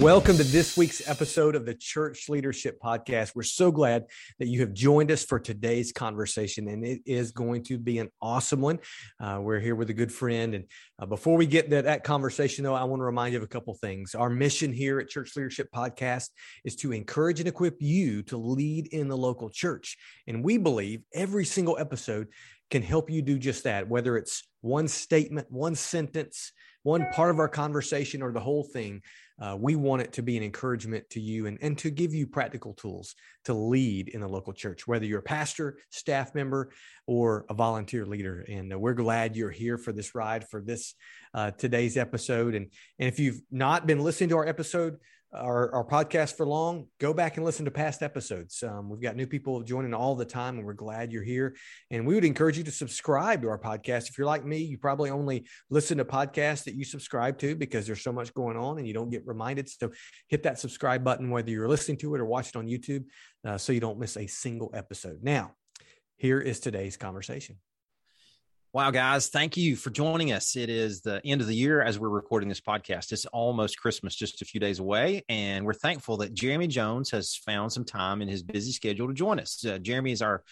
[0.00, 3.36] Welcome to this week's episode of the Church Leadership Podcast.
[3.36, 4.06] We're so glad
[4.40, 8.10] that you have joined us for today's conversation, and it is going to be an
[8.20, 8.80] awesome one.
[9.20, 10.56] Uh, we're here with a good friend.
[10.56, 10.64] And
[10.98, 13.48] uh, before we get to that conversation, though, I want to remind you of a
[13.48, 14.16] couple things.
[14.16, 16.30] Our mission here at Church Leadership Podcast
[16.64, 19.96] is to encourage and equip you to lead in the local church.
[20.26, 22.26] And we believe every single episode
[22.68, 26.50] can help you do just that, whether it's one statement, one sentence,
[26.82, 29.02] one part of our conversation, or the whole thing
[29.40, 32.26] uh, we want it to be an encouragement to you and, and to give you
[32.26, 33.14] practical tools
[33.44, 36.70] to lead in the local church, whether you're a pastor, staff member,
[37.06, 38.44] or a volunteer leader.
[38.48, 40.94] And uh, we're glad you're here for this ride, for this
[41.34, 42.54] uh, today's episode.
[42.54, 44.98] And, and if you've not been listening to our episode,
[45.34, 48.62] our, our podcast for long, go back and listen to past episodes.
[48.62, 51.56] Um, we've got new people joining all the time, and we're glad you're here.
[51.90, 54.08] And we would encourage you to subscribe to our podcast.
[54.08, 57.86] If you're like me, you probably only listen to podcasts that you subscribe to because
[57.86, 59.68] there's so much going on and you don't get reminded.
[59.68, 59.90] So
[60.28, 63.04] hit that subscribe button, whether you're listening to it or watch it on YouTube,
[63.46, 65.18] uh, so you don't miss a single episode.
[65.22, 65.52] Now,
[66.16, 67.56] here is today's conversation.
[68.74, 70.56] Wow, guys, thank you for joining us.
[70.56, 73.12] It is the end of the year as we're recording this podcast.
[73.12, 75.22] It's almost Christmas, just a few days away.
[75.28, 79.14] And we're thankful that Jeremy Jones has found some time in his busy schedule to
[79.14, 79.64] join us.
[79.64, 80.42] Uh, Jeremy is our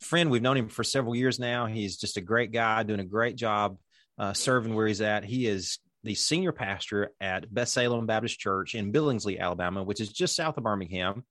[0.00, 0.30] friend.
[0.30, 1.66] We've known him for several years now.
[1.66, 3.76] He's just a great guy, doing a great job
[4.20, 5.24] uh, serving where he's at.
[5.24, 10.12] He is the senior pastor at Beth Salem Baptist Church in Billingsley, Alabama, which is
[10.12, 11.24] just south of Birmingham.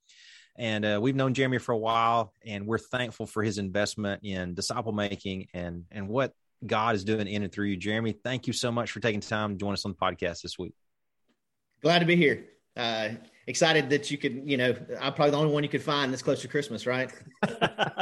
[0.55, 4.53] And uh, we've known Jeremy for a while, and we're thankful for his investment in
[4.53, 6.33] disciple making and and what
[6.65, 7.77] God is doing in and through you.
[7.77, 10.58] Jeremy, thank you so much for taking time to join us on the podcast this
[10.59, 10.73] week.
[11.81, 12.45] Glad to be here.
[12.75, 13.09] Uh,
[13.45, 16.21] excited that you could, you know, I'm probably the only one you could find this
[16.21, 17.11] close to Christmas, right?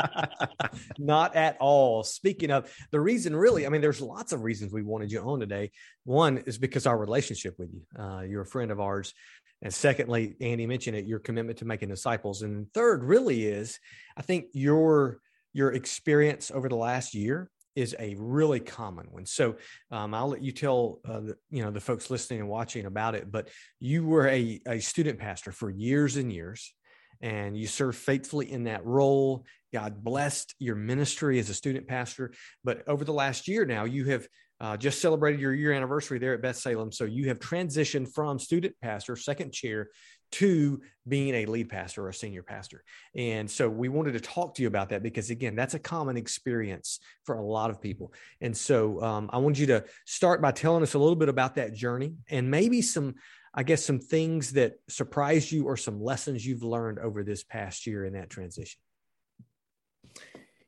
[0.97, 2.03] Not at all.
[2.03, 5.39] Speaking of the reason, really, I mean, there's lots of reasons we wanted you on
[5.39, 5.71] today.
[6.05, 7.81] One is because our relationship with you.
[8.01, 9.13] Uh, you're a friend of ours.
[9.61, 12.41] And secondly, Andy mentioned it, your commitment to making disciples.
[12.41, 13.79] And third, really is,
[14.17, 15.19] I think your
[15.53, 19.25] your experience over the last year is a really common one.
[19.25, 19.55] So
[19.91, 23.15] um, I'll let you tell uh, the, you know the folks listening and watching about
[23.15, 23.31] it.
[23.31, 23.49] But
[23.79, 26.73] you were a, a student pastor for years and years,
[27.21, 29.45] and you served faithfully in that role.
[29.73, 32.33] God blessed your ministry as a student pastor.
[32.63, 34.27] But over the last year now, you have
[34.61, 36.91] uh, just celebrated your year anniversary there at Beth Salem.
[36.91, 39.89] So you have transitioned from student pastor, second chair,
[40.33, 42.83] to being a lead pastor or a senior pastor.
[43.15, 46.15] And so we wanted to talk to you about that because, again, that's a common
[46.15, 48.13] experience for a lot of people.
[48.39, 51.55] And so um, I want you to start by telling us a little bit about
[51.55, 53.15] that journey and maybe some,
[53.53, 57.87] I guess, some things that surprised you or some lessons you've learned over this past
[57.87, 58.79] year in that transition.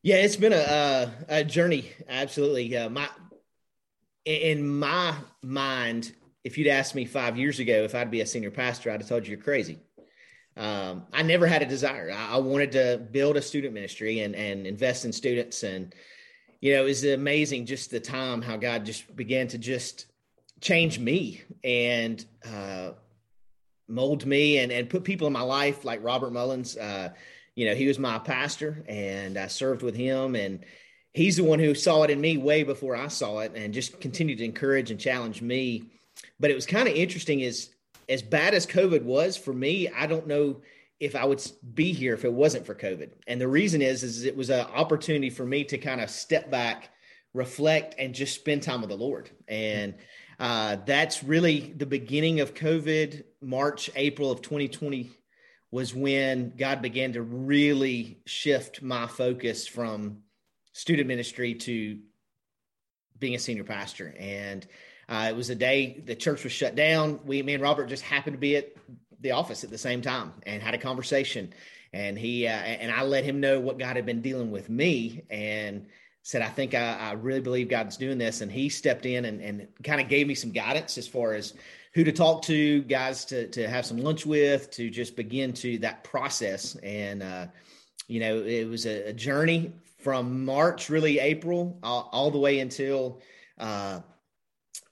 [0.01, 1.89] Yeah, it's been a, a journey.
[2.09, 2.75] Absolutely.
[2.75, 3.07] Uh, my
[4.25, 6.13] in my mind,
[6.44, 9.09] if you'd asked me five years ago if I'd be a senior pastor, I'd have
[9.09, 9.79] told you you're crazy.
[10.56, 12.11] Um, I never had a desire.
[12.11, 15.63] I, I, wanted to build a student ministry and, and invest in students.
[15.63, 15.95] And,
[16.61, 20.06] you know, it was amazing just the time how God just began to just
[20.61, 22.91] change me and uh,
[23.88, 26.78] mold me and, and put people in my life like Robert Mullins.
[26.78, 27.09] Uh,
[27.55, 30.63] you know, he was my pastor and I served with him and,
[31.13, 34.00] he's the one who saw it in me way before I saw it and just
[34.01, 35.84] continued to encourage and challenge me.
[36.40, 37.69] But it was kind of interesting is
[38.09, 40.62] as bad as COVID was for me, I don't know
[41.00, 41.41] if I would
[41.73, 43.12] be here if it wasn't for COVID.
[43.28, 46.50] And the reason is, is it was an opportunity for me to kind of step
[46.50, 46.90] back,
[47.34, 49.29] reflect, and just spend time with the Lord.
[49.47, 49.96] And
[50.40, 53.23] uh, that's really the beginning of COVID.
[53.41, 55.11] March, April of 2020
[55.72, 60.20] was when God began to really shift my focus from
[60.73, 61.99] student ministry to
[63.17, 64.14] being a senior pastor.
[64.20, 64.67] And
[65.08, 67.20] uh, it was a day the church was shut down.
[67.25, 68.73] We, me and Robert just happened to be at
[69.22, 71.53] the office at the same time and had a conversation.
[71.93, 75.23] And he uh, and I let him know what God had been dealing with me
[75.29, 75.85] and
[76.23, 78.41] said, I think I, I really believe God's doing this.
[78.41, 81.53] And he stepped in and, and kind of gave me some guidance as far as
[81.93, 85.78] who to talk to, guys to, to have some lunch with, to just begin to
[85.79, 86.75] that process.
[86.78, 87.47] And, uh,
[88.08, 92.59] you know, it was a, a journey from March, really April, all, all the way
[92.59, 93.22] until
[93.58, 94.00] uh,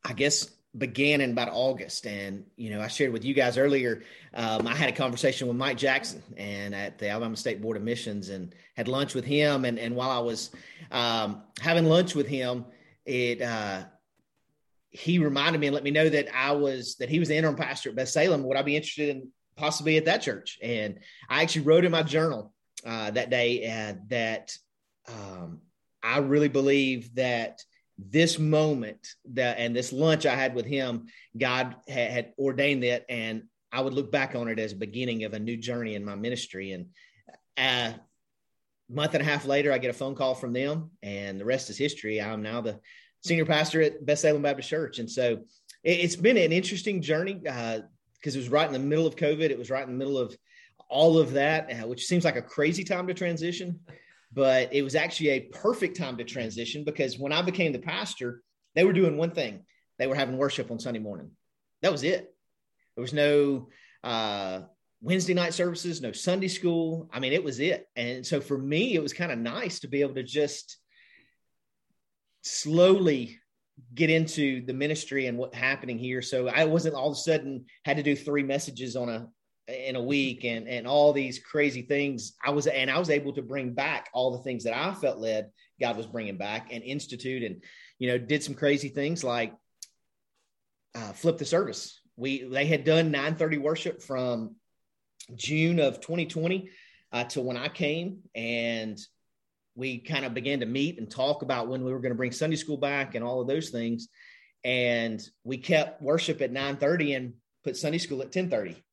[0.04, 2.08] I guess began in about August.
[2.08, 4.04] And, you know, I shared with you guys earlier,
[4.34, 7.84] um, I had a conversation with Mike Jackson and at the Alabama State Board of
[7.84, 9.66] Missions and had lunch with him.
[9.66, 10.52] And, and while I was
[10.92, 12.66] um, having lunch with him,
[13.06, 13.84] it, uh,
[14.92, 17.56] he reminded me and let me know that I was, that he was the interim
[17.56, 18.44] pastor at Beth Salem.
[18.44, 20.58] Would I be interested in possibly at that church?
[20.62, 21.00] And
[21.30, 22.54] I actually wrote in my journal
[22.86, 24.56] uh, that day uh, that
[25.08, 25.62] um,
[26.04, 27.62] I really believe that
[27.98, 31.08] this moment that and this lunch I had with him,
[31.38, 35.24] God had, had ordained that, and I would look back on it as a beginning
[35.24, 36.72] of a new journey in my ministry.
[36.72, 36.88] And
[37.58, 38.00] a
[38.90, 41.70] month and a half later, I get a phone call from them, and the rest
[41.70, 42.22] is history.
[42.22, 42.80] I'm now the
[43.24, 45.44] senior pastor at Beth Salem Baptist Church, and so
[45.84, 47.84] it, has been an interesting journey because uh,
[48.24, 49.50] it was right in the middle of COVID.
[49.50, 50.36] It was right in the middle of
[50.92, 53.80] all of that, uh, which seems like a crazy time to transition
[54.34, 58.42] but it was actually a perfect time to transition because when I became the pastor,
[58.76, 59.66] they were doing one thing
[59.98, 61.30] they were having worship on Sunday morning.
[61.84, 62.34] That was it.
[62.96, 63.70] There was no
[64.04, 64.62] uh,
[65.00, 67.08] Wednesday night services, no Sunday school.
[67.14, 67.88] I mean, it was it.
[67.96, 70.78] And so for me, it was kind of nice to be able to just
[72.42, 73.38] slowly
[73.94, 76.24] get into the ministry and what's happening here.
[76.24, 79.28] So I wasn't all of a sudden had to do three messages on a
[79.68, 83.32] in a week and and all these crazy things i was and i was able
[83.32, 85.50] to bring back all the things that i felt led
[85.80, 87.64] god was bringing back and institute and
[88.00, 89.54] you know did some crazy things like
[90.96, 92.02] uh, flip the service.
[92.18, 94.56] We they had done 930 worship from
[95.36, 96.70] june of 2020
[97.12, 99.00] uh, to when i came and
[99.76, 102.32] we kind of began to meet and talk about when we were going to bring
[102.32, 104.10] sunday school back and all of those things.
[104.64, 107.34] And we kept worship at 930 and
[107.64, 108.84] put sunday school at 1030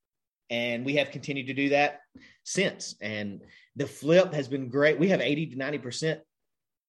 [0.50, 2.00] and we have continued to do that
[2.44, 2.94] since.
[3.00, 3.42] And
[3.76, 4.98] the flip has been great.
[4.98, 6.20] We have 80 to 90 percent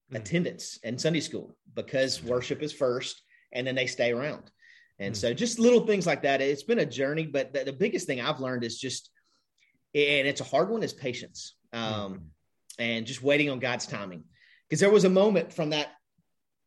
[0.09, 0.15] hmm.
[0.15, 3.21] attendance in Sunday school because worship is first,
[3.51, 4.51] and then they stay around.
[4.99, 5.19] And mm-hmm.
[5.19, 6.41] so, just little things like that.
[6.41, 9.09] It's been a journey, but the, the, biggest thing I've learned is just,
[9.95, 12.31] and it's a hard one, is patience, um,
[12.77, 14.23] and just waiting on God's timing.
[14.67, 15.89] Because there was a moment from that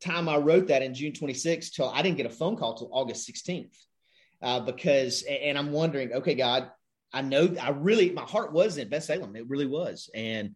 [0.03, 2.91] time I wrote that in June 26th till I didn't get a phone call till
[2.93, 3.77] August 16th.
[4.41, 6.69] Uh, because, and I'm wondering, okay, God,
[7.13, 9.37] I know I really my heart was in Beth Salem.
[9.37, 10.11] It really was.
[10.15, 10.55] And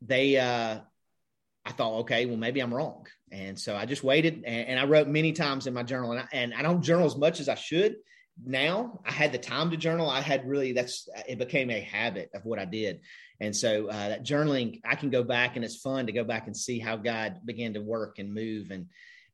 [0.00, 0.80] they uh
[1.64, 3.06] I thought, okay, well, maybe I'm wrong.
[3.30, 6.12] And so I just waited and, and I wrote many times in my journal.
[6.12, 7.96] And I, and I don't journal as much as I should
[8.44, 9.00] now.
[9.06, 10.10] I had the time to journal.
[10.10, 13.00] I had really, that's, it became a habit of what I did.
[13.40, 16.46] And so uh, that journaling, I can go back and it's fun to go back
[16.46, 18.86] and see how God began to work and move and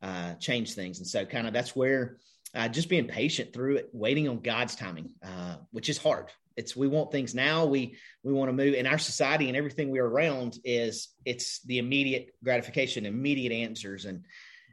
[0.03, 0.99] uh, change things.
[0.99, 2.19] And so kind of that's where
[2.55, 6.31] uh, just being patient through it, waiting on God's timing, uh, which is hard.
[6.57, 7.67] It's we want things now.
[7.67, 11.79] We we want to move in our society and everything we're around is it's the
[11.79, 14.25] immediate gratification, immediate answers, and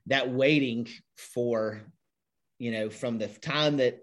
[0.08, 1.82] that waiting for,
[2.58, 4.00] you know, from the time that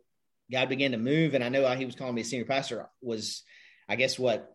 [0.51, 3.43] God began to move, and I know he was calling me a senior pastor was,
[3.89, 4.55] I guess what,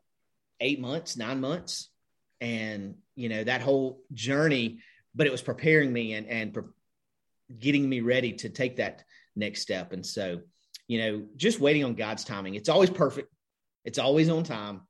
[0.60, 1.90] eight months, nine months,
[2.40, 4.80] and you know that whole journey.
[5.16, 6.58] But it was preparing me and and
[7.60, 9.04] getting me ready to take that
[9.38, 9.94] next step.
[9.94, 10.42] And so,
[10.88, 12.56] you know, just waiting on God's timing.
[12.56, 13.30] It's always perfect.
[13.86, 14.82] It's always on time,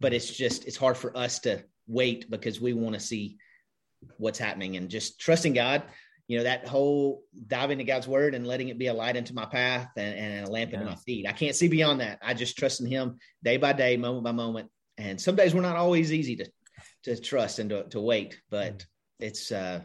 [0.00, 3.38] but it's just it's hard for us to wait because we want to see
[4.18, 5.82] what's happening and just trusting God.
[6.28, 9.34] You know, that whole diving into God's word and letting it be a light into
[9.34, 10.78] my path and, and a lamp yeah.
[10.78, 11.26] into my feet.
[11.26, 12.18] I can't see beyond that.
[12.22, 14.70] I just trust in him day by day, moment by moment.
[14.98, 16.50] And some days we're not always easy to
[17.04, 18.84] to trust and to, to wait, but mm.
[19.20, 19.80] it's uh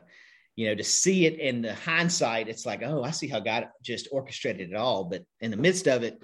[0.57, 3.67] you know, to see it in the hindsight, it's like, oh, I see how God
[3.83, 5.03] just orchestrated it all.
[5.03, 6.21] But in the midst of it,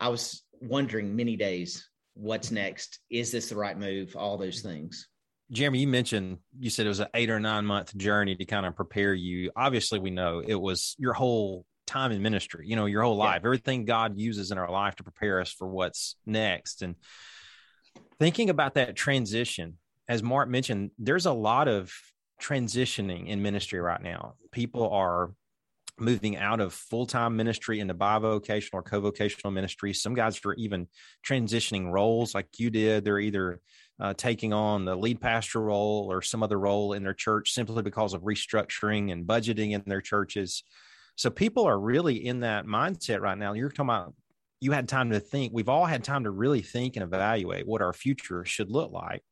[0.00, 2.98] I was wondering many days, what's next?
[3.10, 4.16] Is this the right move?
[4.16, 5.06] All those things.
[5.52, 8.64] Jeremy, you mentioned you said it was an eight or nine month journey to kind
[8.64, 9.50] of prepare you.
[9.54, 13.40] Obviously, we know it was your whole time in ministry, you know, your whole life,
[13.42, 13.46] yeah.
[13.46, 16.80] everything God uses in our life to prepare us for what's next.
[16.80, 16.94] And
[18.18, 19.76] thinking about that transition,
[20.08, 21.92] as Mark mentioned, there's a lot of
[22.40, 24.34] transitioning in ministry right now.
[24.50, 25.32] People are
[25.98, 29.92] moving out of full-time ministry into bivocational or co-vocational ministry.
[29.92, 30.88] Some guys are even
[31.26, 33.04] transitioning roles like you did.
[33.04, 33.60] They're either
[34.00, 37.82] uh, taking on the lead pastor role or some other role in their church simply
[37.82, 40.64] because of restructuring and budgeting in their churches.
[41.16, 43.52] So people are really in that mindset right now.
[43.52, 44.14] You're talking about
[44.60, 45.52] you had time to think.
[45.52, 49.22] We've all had time to really think and evaluate what our future should look like.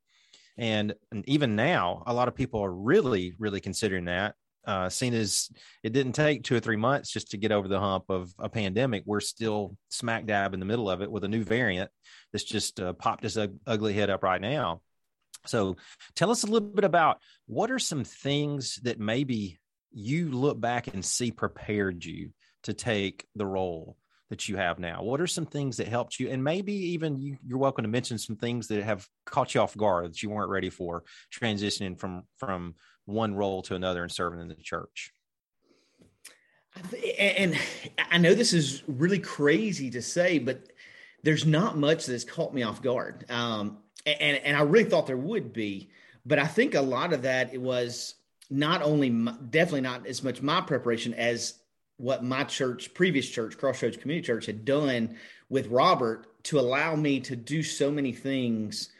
[0.62, 4.36] And, and even now, a lot of people are really, really considering that.
[4.64, 5.50] Uh, seen as
[5.82, 8.48] it didn't take two or three months just to get over the hump of a
[8.48, 11.90] pandemic, we're still smack dab in the middle of it with a new variant
[12.32, 14.80] that's just uh, popped its ugly head up right now.
[15.46, 15.78] So,
[16.14, 19.58] tell us a little bit about what are some things that maybe
[19.90, 22.30] you look back and see prepared you
[22.62, 23.96] to take the role
[24.32, 25.02] that you have now?
[25.02, 26.30] What are some things that helped you?
[26.30, 29.76] And maybe even you, are welcome to mention some things that have caught you off
[29.76, 32.74] guard that you weren't ready for transitioning from from
[33.04, 35.12] one role to another and serving in the church.
[37.18, 37.58] And
[38.10, 40.66] I know this is really crazy to say, but
[41.22, 43.26] there's not much that's caught me off guard.
[43.28, 45.90] Um, and, and I really thought there would be,
[46.24, 48.14] but I think a lot of that it was
[48.48, 51.58] not only my, definitely not as much my preparation as
[51.96, 55.16] what my church, previous church, Crossroads Community Church, had done
[55.48, 58.90] with Robert to allow me to do so many things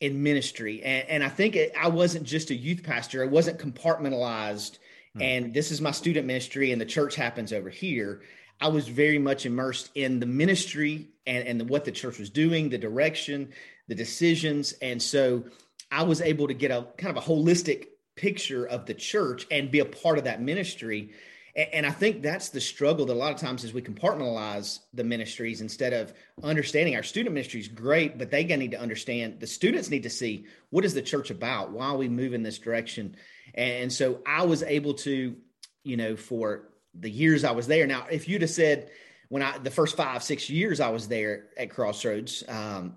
[0.00, 0.82] in ministry.
[0.82, 4.78] And, and I think it, I wasn't just a youth pastor, I wasn't compartmentalized.
[5.14, 5.22] Hmm.
[5.22, 8.22] And this is my student ministry, and the church happens over here.
[8.60, 12.68] I was very much immersed in the ministry and, and what the church was doing,
[12.68, 13.52] the direction,
[13.88, 14.72] the decisions.
[14.82, 15.44] And so
[15.90, 19.70] I was able to get a kind of a holistic picture of the church and
[19.70, 21.12] be a part of that ministry
[21.54, 25.04] and I think that's the struggle that a lot of times is we compartmentalize the
[25.04, 29.46] ministries instead of understanding our student ministry is great, but they need to understand the
[29.46, 31.70] students need to see what is the church about?
[31.70, 33.16] Why are we move in this direction?
[33.54, 35.36] And so I was able to,
[35.84, 37.86] you know, for the years I was there.
[37.86, 38.90] Now, if you'd have said
[39.28, 42.96] when I the first five, six years I was there at Crossroads, um,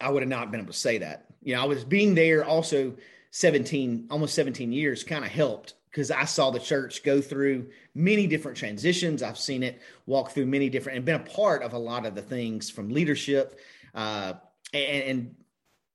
[0.00, 1.26] I would have not been able to say that.
[1.42, 2.94] You know, I was being there also
[3.30, 8.26] 17, almost 17 years kind of helped because I saw the church go through many
[8.26, 9.22] different transitions.
[9.22, 12.14] I've seen it walk through many different and been a part of a lot of
[12.14, 13.58] the things from leadership
[13.94, 14.34] uh,
[14.72, 15.34] and, and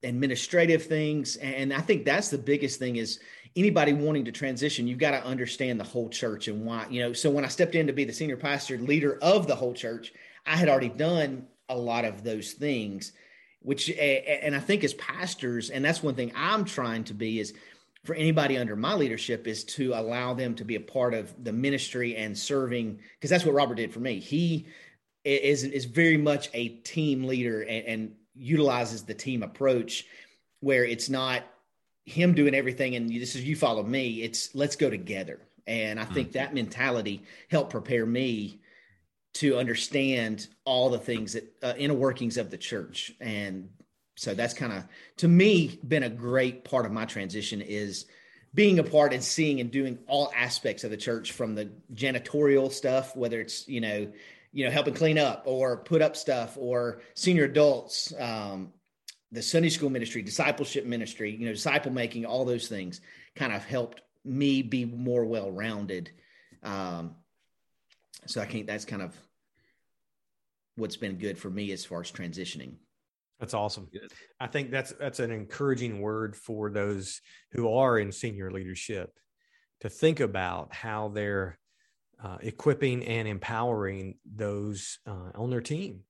[0.04, 1.38] administrative things.
[1.38, 3.20] And I think that's the biggest thing is
[3.56, 7.14] anybody wanting to transition, you've got to understand the whole church and why, you know.
[7.14, 10.14] So when I stepped in to be the senior pastor, leader of the whole church,
[10.46, 13.14] I had already done a lot of those things,
[13.64, 17.54] which, and I think as pastors, and that's one thing I'm trying to be is
[18.04, 21.54] for anybody under my leadership is to allow them to be a part of the
[21.54, 24.20] ministry and serving because that's what Robert did for me.
[24.20, 24.68] He
[25.24, 30.06] is is very much a team leader and, and utilizes the team approach
[30.60, 31.44] where it's not
[32.06, 34.22] him doing everything and this is you follow me.
[34.22, 35.40] It's let's go together.
[35.66, 36.40] And I think mm-hmm.
[36.40, 38.60] that mentality helped prepare me
[39.34, 43.12] to understand all the things that uh, inner workings of the church.
[43.20, 43.70] And
[44.16, 44.84] so that's kind of
[45.18, 48.06] to me been a great part of my transition is
[48.54, 52.72] being a part and seeing and doing all aspects of the church from the janitorial
[52.72, 54.12] stuff whether it's you know
[54.52, 58.72] you know helping clean up or put up stuff or senior adults um,
[59.32, 63.02] the sunday school ministry discipleship ministry you know disciple making all those things
[63.36, 66.12] kind of helped me be more well rounded
[66.62, 67.16] um,
[68.26, 69.16] so i think that's kind of
[70.76, 72.74] what's been good for me as far as transitioning
[73.44, 73.90] that's awesome.
[74.40, 77.20] I think that's that's an encouraging word for those
[77.52, 79.12] who are in senior leadership
[79.82, 81.60] to think about how they're
[82.24, 86.04] uh, equipping and empowering those uh, on their team,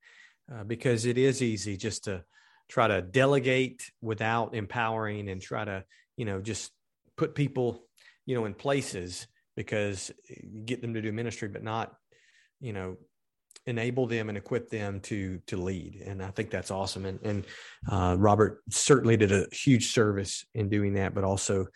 [0.54, 2.24] uh, because it is easy just to
[2.70, 5.84] try to delegate without empowering and try to
[6.18, 6.72] you know just
[7.18, 7.88] put people
[8.28, 11.96] you know in places because you get them to do ministry, but not
[12.64, 12.98] you know
[13.66, 16.02] enable them and equip them to to lead.
[16.06, 17.06] And i think that's awesome.
[17.06, 17.46] And, and
[17.90, 21.68] uh, robert certainly did a huge service in doing that but also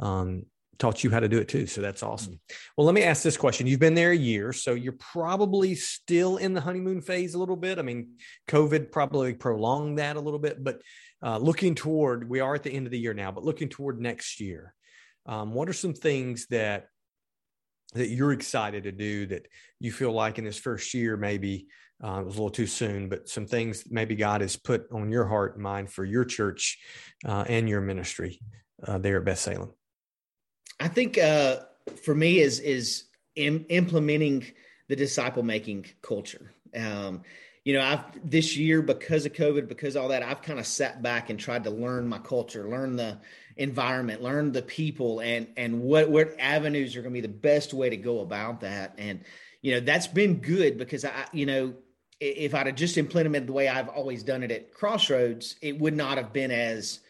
[0.00, 0.46] um,
[0.78, 1.66] taught you how to do it too.
[1.66, 2.40] So that's awesome.
[2.76, 3.66] Well let me ask this question.
[3.66, 7.56] You've been there a year so you're probably still in the honeymoon phase a little
[7.56, 7.78] bit.
[7.78, 8.16] I mean
[8.48, 10.80] covid probably prolonged that a little bit but
[11.22, 14.00] uh, looking toward we are at the end of the year now but looking toward
[14.00, 14.74] next year
[15.26, 16.88] um, what are some things that
[17.94, 19.46] that you're excited to do that
[19.78, 21.66] you feel like in this first year maybe
[22.02, 25.10] uh, it was a little too soon, but some things maybe God has put on
[25.10, 26.78] your heart and mind for your church
[27.26, 28.40] uh, and your ministry
[28.86, 29.72] uh, there at Beth Salem?
[30.78, 31.58] I think uh,
[32.02, 33.04] for me is is
[33.36, 34.44] Im- implementing
[34.88, 36.52] the disciple making culture.
[36.76, 37.22] Um,
[37.64, 41.02] you know, I've this year because of COVID, because all that, I've kind of sat
[41.02, 43.18] back and tried to learn my culture, learn the
[43.56, 47.74] environment, learn the people, and and what what avenues are going to be the best
[47.74, 48.94] way to go about that.
[48.96, 49.20] And
[49.60, 51.74] you know, that's been good because I, you know,
[52.18, 55.94] if I'd have just implemented the way I've always done it at Crossroads, it would
[55.94, 57.00] not have been as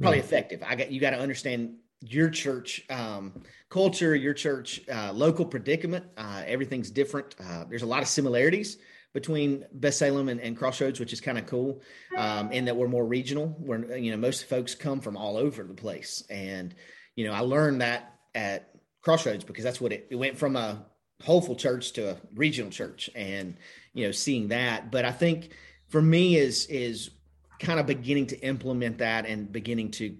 [0.00, 0.62] probably effective.
[0.66, 6.06] I got you got to understand your church um, culture, your church uh, local predicament.
[6.16, 7.34] Uh, everything's different.
[7.38, 8.78] Uh, there's a lot of similarities
[9.12, 11.82] between Beth Salem and, and Crossroads, which is kind of cool,
[12.16, 13.48] um, in that we're more regional.
[13.58, 16.74] Where you know most folks come from all over the place, and
[17.16, 18.70] you know I learned that at
[19.02, 20.84] Crossroads because that's what it, it went from a
[21.22, 23.56] hopeful church to a regional church, and
[23.94, 24.90] you know seeing that.
[24.90, 25.50] But I think
[25.88, 27.10] for me is is
[27.58, 30.16] kind of beginning to implement that and beginning to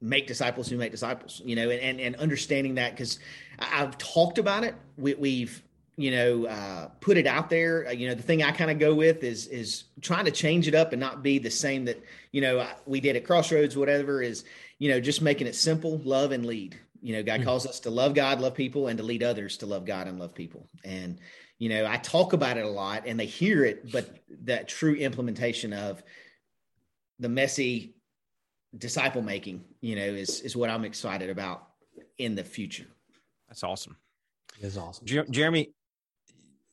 [0.00, 3.18] make disciples who make disciples you know and and, and understanding that because
[3.58, 5.62] i've talked about it we, we've
[5.96, 7.86] you know, uh, put it out there.
[7.88, 10.68] Uh, you know, the thing I kind of go with is is trying to change
[10.68, 13.76] it up and not be the same that you know we did at Crossroads.
[13.76, 14.44] Whatever is,
[14.78, 16.78] you know, just making it simple, love and lead.
[17.00, 17.48] You know, God mm-hmm.
[17.48, 20.18] calls us to love God, love people, and to lead others to love God and
[20.18, 20.68] love people.
[20.84, 21.18] And
[21.58, 24.94] you know, I talk about it a lot, and they hear it, but that true
[24.94, 26.02] implementation of
[27.18, 27.94] the messy
[28.76, 31.66] disciple making, you know, is is what I'm excited about
[32.18, 32.86] in the future.
[33.48, 33.96] That's awesome.
[34.58, 35.06] It is awesome.
[35.06, 35.70] Jer- Jeremy,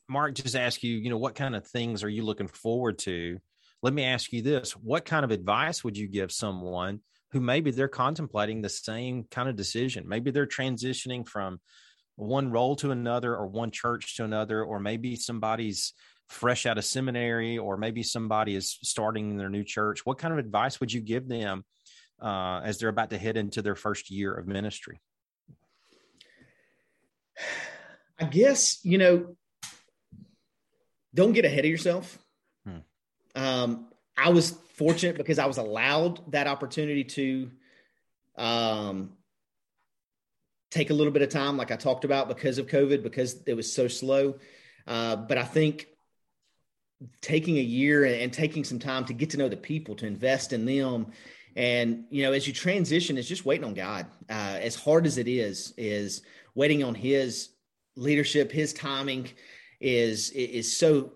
[0.09, 3.39] Mark just asked you, you know, what kind of things are you looking forward to?
[3.81, 7.71] Let me ask you this what kind of advice would you give someone who maybe
[7.71, 10.07] they're contemplating the same kind of decision?
[10.07, 11.59] Maybe they're transitioning from
[12.15, 15.93] one role to another or one church to another, or maybe somebody's
[16.29, 20.05] fresh out of seminary, or maybe somebody is starting their new church.
[20.05, 21.65] What kind of advice would you give them
[22.21, 25.01] uh, as they're about to head into their first year of ministry?
[28.19, 29.35] I guess, you know,
[31.13, 32.17] don't get ahead of yourself.
[32.65, 32.77] Hmm.
[33.35, 37.51] Um, I was fortunate because I was allowed that opportunity to
[38.37, 39.13] um,
[40.71, 43.53] take a little bit of time, like I talked about, because of COVID, because it
[43.53, 44.35] was so slow.
[44.87, 45.87] Uh, but I think
[47.21, 50.07] taking a year and, and, taking some time to get to know the people, to
[50.07, 51.07] invest in them,
[51.55, 54.07] and you know, as you transition, it's just waiting on God.
[54.29, 56.23] Uh, as hard as it is, is
[56.55, 57.49] waiting on His
[57.95, 59.29] leadership, His timing
[59.83, 61.11] is is so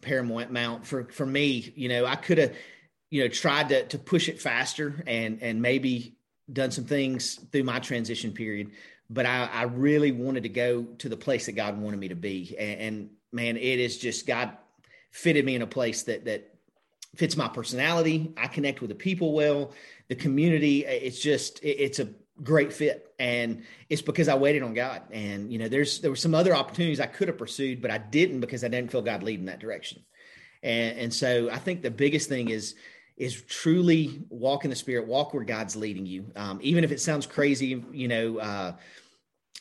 [0.00, 1.72] paramount for for me.
[1.76, 2.54] You know, I could have
[3.10, 6.16] you know tried to to push it faster and and maybe
[6.52, 8.72] done some things through my transition period,
[9.08, 12.16] but I, I really wanted to go to the place that God wanted me to
[12.16, 12.56] be.
[12.58, 14.56] And, and man, it is just God
[15.12, 16.54] fitted me in a place that that
[17.16, 18.32] fits my personality.
[18.36, 19.72] I connect with the people well,
[20.08, 20.84] the community.
[20.86, 22.08] It's just it, it's a
[22.42, 23.12] great fit.
[23.18, 25.02] And it's because i waited on god.
[25.10, 27.98] And you know there's there were some other opportunities i could have pursued but i
[27.98, 30.04] didn't because i didn't feel god leading that direction.
[30.62, 32.74] And and so i think the biggest thing is
[33.16, 36.32] is truly walk in the spirit walk where god's leading you.
[36.36, 38.72] Um, even if it sounds crazy you know uh,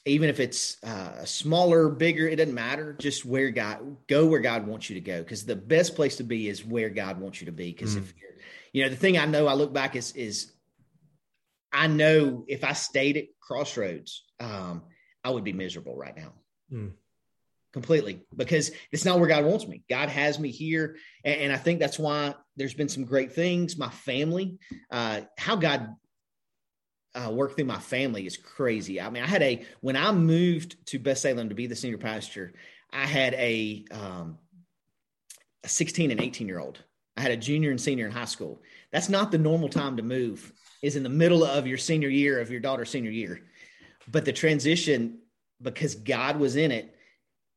[0.06, 2.96] even if it's uh, smaller bigger it doesn't matter.
[3.00, 5.20] Just where god go where god wants you to go.
[5.20, 7.72] Because the best place to be is where god wants you to be.
[7.72, 8.00] Because mm.
[8.00, 8.30] if you're
[8.74, 10.52] you know the thing i know i look back is is
[11.72, 14.84] I know if I stayed at Crossroads, um,
[15.24, 16.34] I would be miserable right now.
[16.72, 16.92] Mm.
[17.72, 19.84] Completely, because it's not where God wants me.
[19.88, 23.78] God has me here, and, and, I think that's why there's been some great things.
[23.78, 24.58] My family,
[24.90, 25.96] uh, how God
[27.14, 29.00] uh, worked through my family is crazy.
[29.00, 32.00] I mean, I had a when I moved to Beth Salem to be the senior
[32.00, 32.54] pastor,
[32.92, 34.40] I had a, um,
[35.64, 36.80] a 16 and 18 year old.
[37.18, 38.62] I had a junior and senior in high school.
[38.92, 42.40] That's not the normal time to move is in the middle of your senior year
[42.40, 43.42] of your daughter's senior year.
[44.08, 45.20] But the transition,
[45.62, 46.96] because God was in it,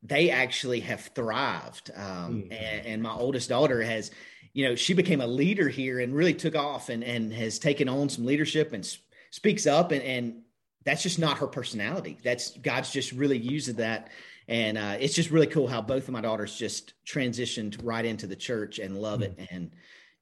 [0.02, 1.90] they actually have thrived.
[1.94, 2.52] Um, mm-hmm.
[2.52, 4.10] and, and, my oldest daughter has,
[4.52, 7.88] you know, she became a leader here and really took off and, and has taken
[7.88, 8.84] on some leadership and
[9.30, 9.92] speaks up.
[9.92, 10.42] And, and
[10.84, 12.18] that's just not her personality.
[12.24, 14.10] That's God's just really used that.
[14.48, 18.26] And uh, it's just really cool how both of my daughters just transitioned right into
[18.26, 19.40] the church and love mm-hmm.
[19.40, 19.48] it.
[19.52, 19.70] And,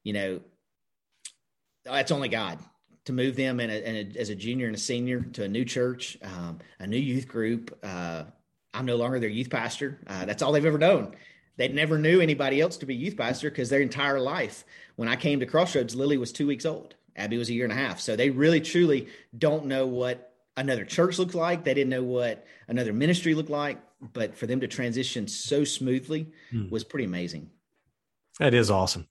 [0.04, 0.40] you know,
[1.84, 2.58] that's only God
[3.10, 5.48] to move them in, a, in a, as a junior and a senior to a
[5.48, 7.76] new church, um, a new youth group.
[7.82, 8.24] Uh,
[8.72, 9.98] I'm no longer their youth pastor.
[10.06, 11.14] Uh, that's all they've ever known.
[11.56, 14.64] They never knew anybody else to be youth pastor because their entire life,
[14.96, 16.94] when I came to Crossroads, Lily was two weeks old.
[17.16, 18.00] Abby was a year and a half.
[18.00, 21.64] So they really, truly don't know what another church looked like.
[21.64, 23.78] They didn't know what another ministry looked like.
[24.14, 26.70] But for them to transition so smoothly hmm.
[26.70, 27.50] was pretty amazing.
[28.38, 29.06] That is awesome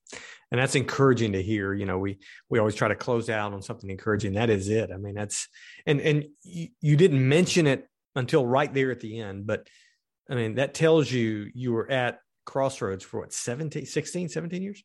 [0.52, 3.62] and that's encouraging to hear you know we we always try to close out on
[3.62, 4.34] something encouraging.
[4.34, 4.92] That is it.
[4.92, 5.48] I mean that's
[5.86, 9.68] and and you, you didn't mention it until right there at the end but
[10.30, 14.84] i mean that tells you you were at crossroads for what 17 16 17 years?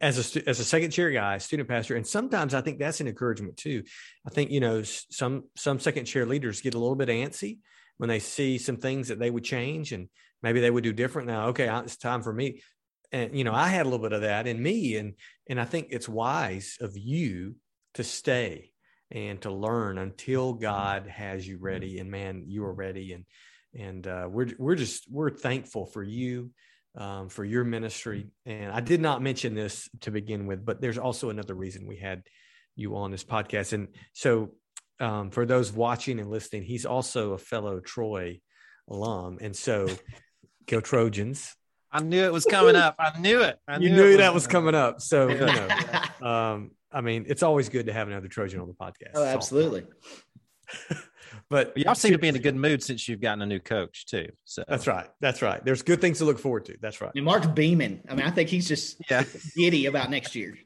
[0.00, 3.08] As a as a second chair guy student pastor and sometimes i think that's an
[3.08, 3.82] encouragement too.
[4.26, 7.58] I think you know some some second chair leaders get a little bit antsy
[7.98, 10.08] when they see some things that they would change and
[10.42, 11.28] maybe they would do different.
[11.28, 12.62] Now okay it's time for me
[13.14, 15.14] and you know i had a little bit of that in me and
[15.48, 17.54] and i think it's wise of you
[17.94, 18.72] to stay
[19.10, 21.98] and to learn until god has you ready.
[21.98, 23.24] And man you are ready and
[23.76, 26.50] and uh, we're we're just we're thankful for you
[26.96, 28.28] um, for your ministry.
[28.46, 31.96] And i did not mention this to begin with but there's also another reason we
[31.96, 32.22] had
[32.76, 33.72] you on this podcast.
[33.72, 34.50] And so
[34.98, 38.40] um, for those watching and listening he's also a fellow troy
[38.88, 39.38] alum.
[39.40, 39.88] And so
[40.66, 41.54] go trojans
[41.94, 42.96] I knew it was coming up.
[42.98, 43.56] I knew it.
[43.68, 45.00] I knew you knew was that was coming up.
[45.00, 45.68] So, you know,
[46.28, 49.12] um, I mean, it's always good to have another Trojan on the podcast.
[49.14, 49.84] Oh, absolutely.
[51.48, 54.06] but y'all seem to be in a good mood since you've gotten a new coach
[54.06, 54.26] too.
[54.44, 55.06] So that's right.
[55.20, 55.64] That's right.
[55.64, 56.76] There's good things to look forward to.
[56.80, 57.12] That's right.
[57.14, 58.00] And Mark's beaming.
[58.10, 59.22] I mean, I think he's just yeah.
[59.56, 60.58] giddy about next year.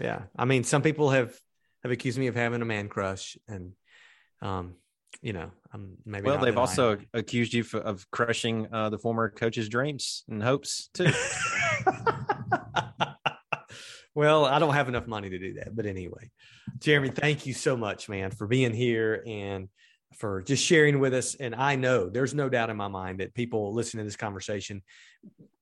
[0.00, 0.22] Yeah.
[0.38, 1.36] I mean, some people have
[1.82, 3.72] have accused me of having a man crush, and
[4.40, 4.74] um,
[5.20, 6.24] you know, I'm maybe.
[6.24, 10.88] Well, they've also accused you for, of crushing uh, the former coach's dreams and hopes
[10.94, 11.06] too.
[14.14, 16.30] well, I don't have enough money to do that, but anyway,
[16.78, 19.68] Jeremy, thank you so much, man, for being here and
[20.14, 21.34] for just sharing with us.
[21.34, 24.82] And I know there's no doubt in my mind that people listening to this conversation,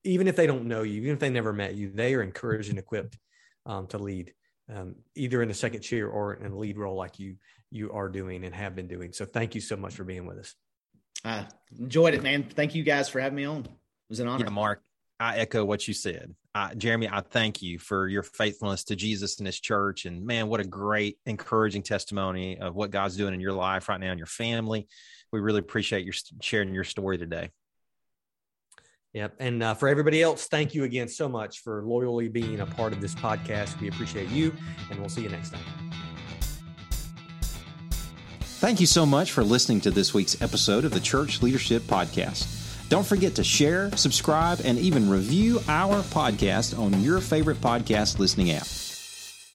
[0.05, 2.69] even if they don't know you, even if they never met you, they are encouraged
[2.69, 3.17] and equipped
[3.65, 4.33] um, to lead,
[4.73, 7.35] um, either in a second chair or in a lead role like you
[7.71, 9.13] you are doing and have been doing.
[9.13, 10.55] So thank you so much for being with us.
[11.23, 11.47] I
[11.79, 12.43] enjoyed it, man.
[12.43, 13.61] Thank you guys for having me on.
[13.61, 13.69] It
[14.09, 14.45] was an honor.
[14.45, 14.81] Yeah, Mark,
[15.19, 16.35] I echo what you said.
[16.77, 20.05] Jeremy, I thank you for your faithfulness to Jesus and his church.
[20.05, 23.99] And man, what a great, encouraging testimony of what God's doing in your life right
[23.99, 24.87] now and your family.
[25.33, 27.49] We really appreciate your sharing your story today.
[29.13, 29.35] Yep.
[29.39, 32.93] And uh, for everybody else, thank you again so much for loyally being a part
[32.93, 33.79] of this podcast.
[33.79, 34.53] We appreciate you,
[34.91, 36.04] and we'll see you next time.
[38.65, 42.47] Thank you so much for listening to this week's episode of the Church Leadership Podcast.
[42.89, 48.49] Don't forget to share, subscribe, and even review our podcast on your favorite podcast listening
[48.49, 48.65] app.